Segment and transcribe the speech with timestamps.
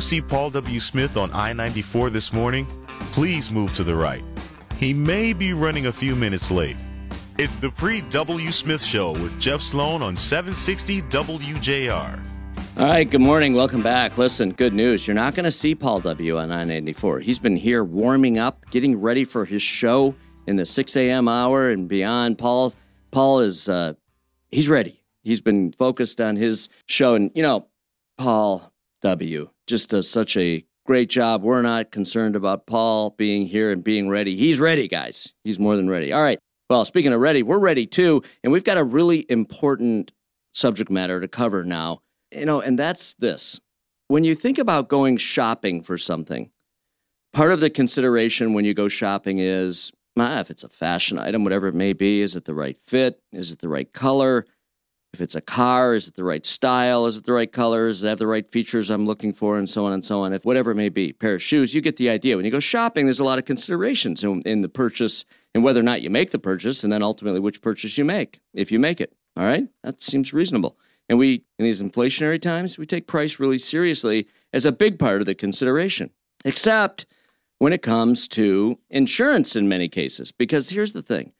[0.00, 0.80] you see Paul W.
[0.80, 2.66] Smith on I 94 this morning,
[3.12, 4.24] please move to the right.
[4.78, 6.78] He may be running a few minutes late.
[7.36, 8.50] It's the Pre W.
[8.50, 12.24] Smith Show with Jeff Sloan on 760 WJR.
[12.78, 13.52] All right, good morning.
[13.52, 14.16] Welcome back.
[14.16, 15.06] Listen, good news.
[15.06, 16.38] You're not going to see Paul W.
[16.38, 17.20] on 984.
[17.20, 20.14] He's been here warming up, getting ready for his show
[20.46, 21.28] in the 6 a.m.
[21.28, 22.38] hour and beyond.
[22.38, 22.72] Paul,
[23.10, 23.92] Paul is, uh,
[24.50, 25.02] he's ready.
[25.24, 27.16] He's been focused on his show.
[27.16, 27.66] And, you know,
[28.16, 29.50] Paul W.
[29.70, 31.42] just does such a great job.
[31.42, 34.36] We're not concerned about Paul being here and being ready.
[34.36, 35.32] He's ready, guys.
[35.44, 36.12] He's more than ready.
[36.12, 36.38] All right.
[36.68, 38.22] Well, speaking of ready, we're ready too.
[38.44, 40.12] And we've got a really important
[40.52, 42.02] subject matter to cover now
[42.32, 43.60] you know, and that's this.
[44.08, 46.50] When you think about going shopping for something,
[47.32, 51.44] part of the consideration when you go shopping is ah, if it's a fashion item,
[51.44, 53.20] whatever it may be, is it the right fit?
[53.32, 54.46] Is it the right color?
[55.12, 57.06] If it's a car, is it the right style?
[57.06, 57.98] Is it the right colors?
[57.98, 59.58] Does it have the right features I'm looking for?
[59.58, 60.32] And so on and so on.
[60.32, 62.36] If whatever it may be, pair of shoes, you get the idea.
[62.36, 65.80] When you go shopping, there's a lot of considerations in, in the purchase and whether
[65.80, 68.78] or not you make the purchase, and then ultimately which purchase you make, if you
[68.78, 69.12] make it.
[69.36, 69.66] All right?
[69.82, 70.78] That seems reasonable.
[71.08, 75.20] And we, in these inflationary times, we take price really seriously as a big part
[75.20, 76.10] of the consideration,
[76.44, 77.04] except
[77.58, 80.30] when it comes to insurance in many cases.
[80.30, 81.32] Because here's the thing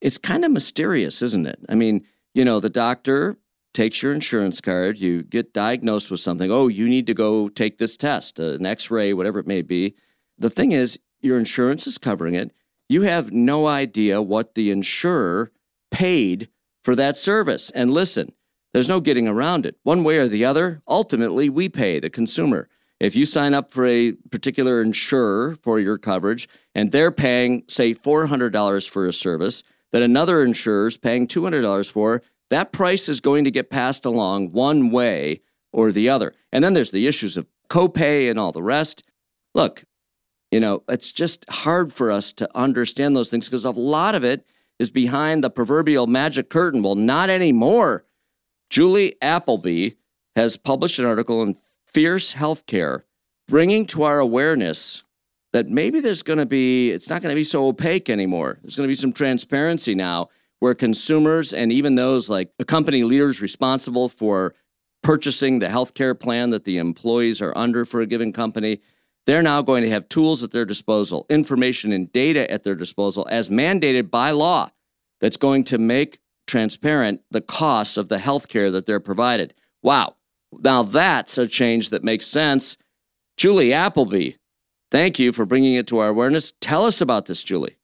[0.00, 1.58] it's kind of mysterious, isn't it?
[1.68, 3.36] I mean, you know, the doctor
[3.72, 6.50] takes your insurance card, you get diagnosed with something.
[6.50, 9.94] Oh, you need to go take this test, an x ray, whatever it may be.
[10.38, 12.52] The thing is, your insurance is covering it.
[12.88, 15.52] You have no idea what the insurer
[15.90, 16.48] paid
[16.82, 17.70] for that service.
[17.70, 18.32] And listen,
[18.72, 19.76] there's no getting around it.
[19.82, 22.68] One way or the other, ultimately, we pay the consumer.
[22.98, 27.94] If you sign up for a particular insurer for your coverage and they're paying, say,
[27.94, 29.62] $400 for a service
[29.92, 34.50] that another insurer is paying $200 for, that price is going to get passed along
[34.50, 35.40] one way
[35.72, 36.34] or the other.
[36.52, 39.02] And then there's the issues of copay and all the rest.
[39.54, 39.84] Look,
[40.50, 44.24] you know, it's just hard for us to understand those things because a lot of
[44.24, 44.44] it
[44.78, 46.82] is behind the proverbial magic curtain.
[46.82, 48.04] Well, not anymore.
[48.68, 49.90] Julie Appleby
[50.36, 51.56] has published an article in
[51.86, 53.02] Fierce Healthcare,
[53.46, 55.02] bringing to our awareness
[55.52, 58.58] that maybe there's going to be, it's not going to be so opaque anymore.
[58.62, 60.28] There's going to be some transparency now
[60.60, 64.54] where consumers and even those like company leaders responsible for
[65.02, 68.80] purchasing the healthcare plan that the employees are under for a given company,
[69.26, 73.26] they're now going to have tools at their disposal, information and data at their disposal
[73.30, 74.70] as mandated by law
[75.20, 79.54] that's going to make transparent the costs of the health care that they're provided.
[79.82, 80.16] Wow.
[80.52, 82.76] Now that's a change that makes sense.
[83.36, 84.32] Julie Appleby,
[84.90, 86.52] thank you for bringing it to our awareness.
[86.60, 87.76] Tell us about this, Julie.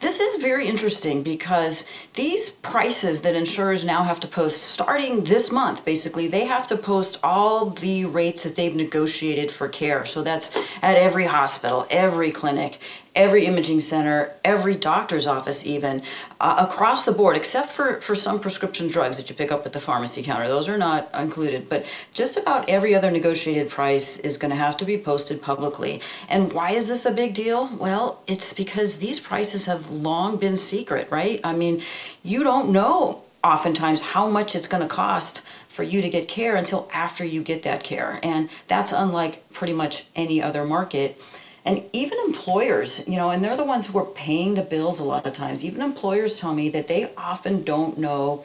[0.00, 1.84] This is very interesting because
[2.14, 6.76] these prices that insurers now have to post starting this month, basically, they have to
[6.76, 10.04] post all the rates that they've negotiated for care.
[10.04, 10.50] So that's
[10.82, 12.80] at every hospital, every clinic,
[13.14, 16.02] every imaging center, every doctor's office, even
[16.40, 19.72] uh, across the board, except for, for some prescription drugs that you pick up at
[19.72, 20.48] the pharmacy counter.
[20.48, 24.76] Those are not included, but just about every other negotiated price is going to have
[24.78, 26.00] to be posted publicly.
[26.28, 27.74] And why is this a big deal?
[27.76, 31.40] Well, it's because these prices have long been secret, right?
[31.44, 31.82] I mean,
[32.22, 36.56] you don't know oftentimes how much it's going to cost for you to get care
[36.56, 38.18] until after you get that care.
[38.22, 41.20] And that's unlike pretty much any other market
[41.64, 45.04] and even employers you know and they're the ones who are paying the bills a
[45.04, 48.44] lot of times even employers tell me that they often don't know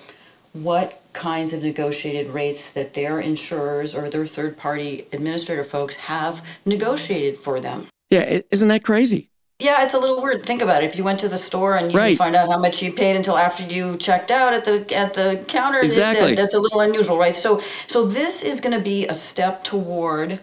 [0.53, 6.44] what kinds of negotiated rates that their insurers or their third party administrator folks have
[6.66, 9.29] negotiated for them yeah isn't that crazy
[9.62, 10.46] yeah, it's a little weird.
[10.46, 10.88] Think about it.
[10.88, 12.18] If you went to the store and you right.
[12.18, 15.44] find out how much you paid until after you checked out at the at the
[15.50, 16.29] counter, exactly.
[16.29, 17.35] That, that's a little unusual, right?
[17.35, 20.40] So, so this is going to be a step toward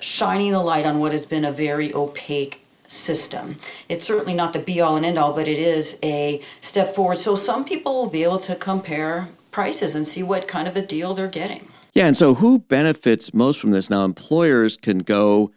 [0.00, 3.56] shining the light on what has been a very opaque system.
[3.88, 7.18] It's certainly not the be all and end all, but it is a step forward.
[7.18, 10.82] So some people will be able to compare prices and see what kind of a
[10.82, 11.68] deal they're getting.
[11.94, 13.90] Yeah, and so who benefits most from this?
[13.90, 15.50] Now, employers can go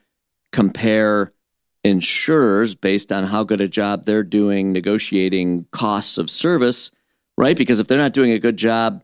[0.51, 1.33] compare
[1.83, 6.91] insurers based on how good a job they're doing negotiating costs of service,
[7.37, 7.57] right?
[7.57, 9.03] Because if they're not doing a good job,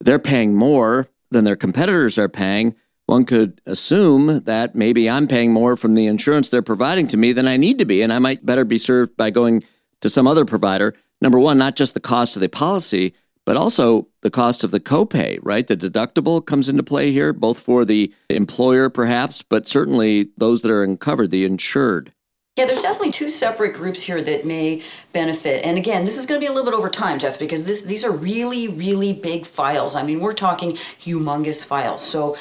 [0.00, 2.74] they're paying more than their competitors are paying
[3.06, 7.32] one could assume that maybe I'm paying more from the insurance they're providing to me
[7.32, 9.62] than I need to be, and I might better be served by going
[10.00, 10.94] to some other provider.
[11.20, 13.14] Number one, not just the cost of the policy,
[13.46, 15.66] but also the cost of the copay, right?
[15.66, 20.70] The deductible comes into play here, both for the employer, perhaps, but certainly those that
[20.70, 22.12] are covered, the insured.
[22.56, 25.64] Yeah, there's definitely two separate groups here that may benefit.
[25.64, 27.82] And again, this is going to be a little bit over time, Jeff, because this,
[27.82, 29.96] these are really, really big files.
[29.96, 32.00] I mean, we're talking humongous files.
[32.00, 32.36] So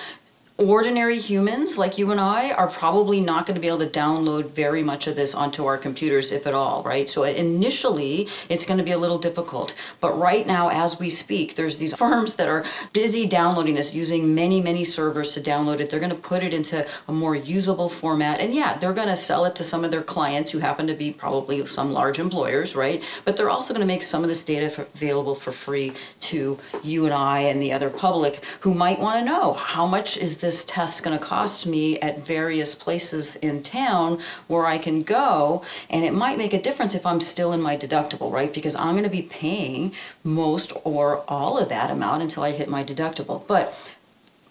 [0.57, 4.51] ordinary humans like you and I are probably not going to be able to download
[4.51, 7.09] very much of this onto our computers, if at all, right?
[7.09, 9.73] So initially, it's going to be a little difficult.
[9.99, 14.35] But right now, as we speak, there's these firms that are busy downloading this, using
[14.35, 15.89] many, many servers to download it.
[15.89, 18.39] They're going to put it into a more usable format.
[18.39, 20.93] And yeah, they're going to sell it to some of their clients who happen to
[20.93, 23.01] be probably some large employers, right?
[23.25, 27.05] But they're also going to make some of this data available for free to you
[27.05, 30.65] and I and the other public who might want to know how much is this
[30.65, 35.63] test going to cost me at various places in town where I can go.
[35.89, 38.53] And it might make a difference if I'm still in my deductible, right?
[38.53, 39.93] Because I'm going to be paying
[40.23, 43.47] most or all of that amount until I hit my deductible.
[43.47, 43.73] But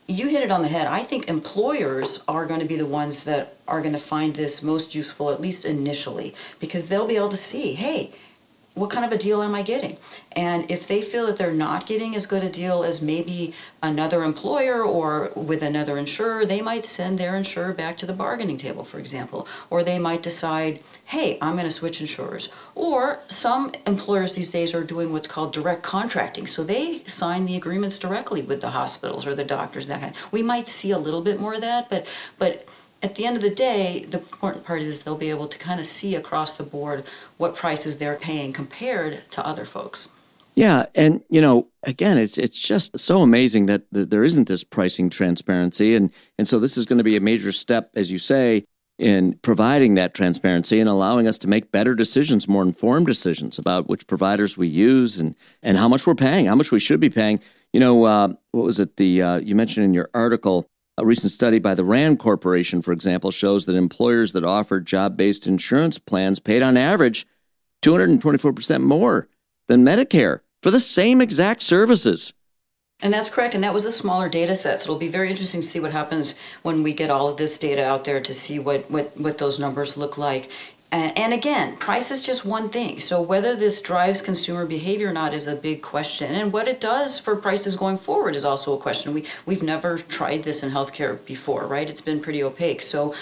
[0.06, 0.86] you hit it on the head.
[0.86, 4.62] I think employers are going to be the ones that are going to find this
[4.62, 8.12] most useful, at least initially, because they'll be able to see, hey,
[8.74, 9.98] what kind of a deal am I getting?
[10.32, 14.22] And if they feel that they're not getting as good a deal as maybe another
[14.22, 18.84] employer or with another insurer, they might send their insurer back to the bargaining table,
[18.84, 19.46] for example.
[19.68, 22.50] Or they might decide, hey, I'm going to switch insurers.
[22.74, 26.46] Or some employers these days are doing what's called direct contracting.
[26.46, 30.14] So they sign the agreements directly with the hospitals or the doctors, that kind.
[30.30, 32.06] We might see a little bit more of that, but
[32.38, 32.66] but
[33.02, 35.80] at the end of the day, the important part is they'll be able to kind
[35.80, 37.04] of see across the board
[37.36, 40.08] what prices they're paying compared to other folks.
[40.54, 44.64] Yeah, and you know, again, it's it's just so amazing that, that there isn't this
[44.64, 48.18] pricing transparency, and and so this is going to be a major step, as you
[48.18, 48.64] say,
[48.98, 53.88] in providing that transparency and allowing us to make better decisions, more informed decisions about
[53.88, 57.10] which providers we use and and how much we're paying, how much we should be
[57.10, 57.40] paying.
[57.72, 58.98] You know, uh, what was it?
[58.98, 60.66] The uh, you mentioned in your article
[60.98, 65.16] a recent study by the RAND Corporation, for example, shows that employers that offer job
[65.16, 67.26] based insurance plans paid on average
[67.82, 69.28] 224% more
[69.68, 72.32] than Medicare for the same exact services.
[73.02, 73.56] And that's correct.
[73.56, 74.78] And that was a smaller data set.
[74.78, 77.58] So it'll be very interesting to see what happens when we get all of this
[77.58, 80.50] data out there to see what, what, what those numbers look like.
[80.92, 83.00] And again, price is just one thing.
[83.00, 86.34] So whether this drives consumer behavior or not is a big question.
[86.34, 89.14] And what it does for prices going forward is also a question.
[89.14, 91.88] We we've never tried this in healthcare before, right?
[91.88, 92.82] It's been pretty opaque.
[92.82, 93.14] So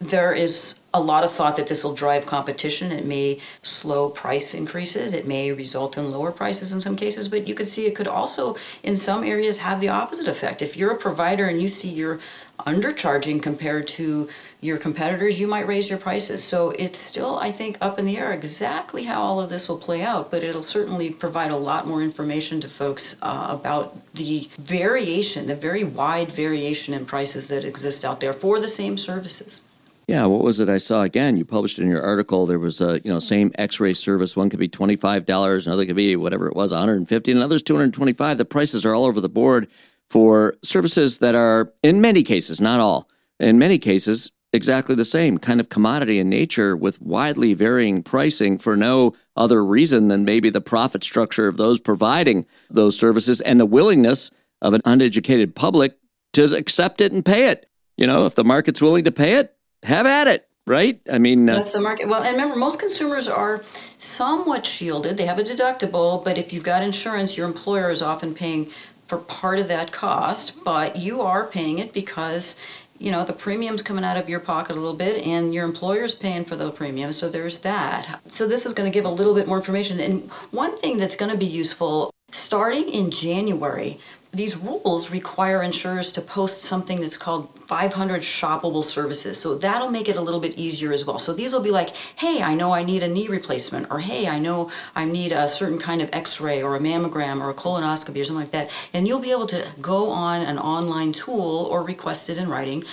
[0.00, 2.92] there is a lot of thought that this will drive competition.
[2.92, 5.12] It may slow price increases.
[5.12, 8.08] It may result in lower prices in some cases, but you could see it could
[8.08, 10.62] also, in some areas, have the opposite effect.
[10.62, 12.20] If you're a provider and you see you're
[12.66, 14.28] undercharging compared to
[14.60, 16.42] your competitors, you might raise your prices.
[16.42, 19.78] So it's still, I think, up in the air exactly how all of this will
[19.78, 24.48] play out, but it'll certainly provide a lot more information to folks uh, about the
[24.58, 29.60] variation, the very wide variation in prices that exist out there for the same services.
[30.08, 31.36] Yeah, what was it I saw again?
[31.36, 34.34] You published in your article there was a you know same X-ray service.
[34.34, 37.06] One could be twenty five dollars, another could be whatever it was, one hundred and
[37.06, 38.38] fifty, and another's two hundred twenty five.
[38.38, 39.68] The prices are all over the board
[40.10, 43.08] for services that are, in many cases, not all,
[43.38, 48.58] in many cases, exactly the same kind of commodity in nature with widely varying pricing
[48.58, 53.60] for no other reason than maybe the profit structure of those providing those services and
[53.60, 54.30] the willingness
[54.62, 55.98] of an uneducated public
[56.32, 57.68] to accept it and pay it.
[57.96, 61.00] You know, if the market's willing to pay it, have at it, right?
[61.10, 62.08] I mean, uh, that's the market.
[62.08, 63.62] Well, and remember, most consumers are
[63.98, 65.16] somewhat shielded.
[65.16, 68.70] They have a deductible, but if you've got insurance, your employer is often paying
[69.08, 72.54] for part of that cost, but you are paying it because
[72.98, 76.14] you know the premium's coming out of your pocket a little bit and your employer's
[76.14, 78.20] paying for the premium so there's that.
[78.28, 80.00] So this is going to give a little bit more information.
[80.00, 83.98] And one thing that's going to be useful starting in january
[84.32, 89.38] these rules require insurers to post something that's called 500 shoppable services.
[89.40, 91.18] So that'll make it a little bit easier as well.
[91.18, 94.26] So these will be like, hey, I know I need a knee replacement, or hey,
[94.26, 97.54] I know I need a certain kind of x ray or a mammogram or a
[97.54, 98.70] colonoscopy or something like that.
[98.92, 102.84] And you'll be able to go on an online tool or request it in writing.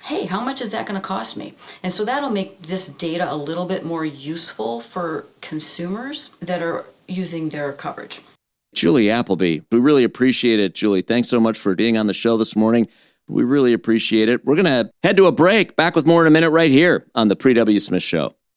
[0.00, 1.54] Hey, how much is that going to cost me?
[1.82, 6.86] And so that'll make this data a little bit more useful for consumers that are
[7.08, 8.22] using their coverage.
[8.74, 9.60] Julie Appleby.
[9.70, 11.02] We really appreciate it, Julie.
[11.02, 12.88] Thanks so much for being on the show this morning.
[13.28, 14.44] We really appreciate it.
[14.44, 15.76] We're going to head to a break.
[15.76, 17.80] Back with more in a minute right here on The Pre W.
[17.80, 18.34] Smith Show.